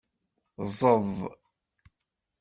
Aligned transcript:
Ẓẓed. 0.69 1.15